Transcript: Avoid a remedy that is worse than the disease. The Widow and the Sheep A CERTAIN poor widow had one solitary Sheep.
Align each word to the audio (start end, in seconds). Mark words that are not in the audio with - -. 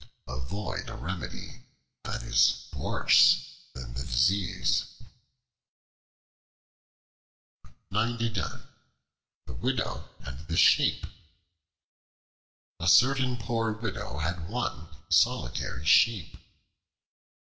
Avoid 0.27 0.89
a 0.89 0.95
remedy 0.95 1.61
that 2.05 2.23
is 2.23 2.67
worse 2.75 3.51
than 3.75 3.93
the 3.93 4.01
disease. 4.01 4.85
The 7.91 8.63
Widow 9.53 10.09
and 10.21 10.47
the 10.47 10.57
Sheep 10.57 11.05
A 12.79 12.87
CERTAIN 12.87 13.37
poor 13.37 13.73
widow 13.73 14.17
had 14.17 14.49
one 14.49 14.87
solitary 15.07 15.85
Sheep. 15.85 16.35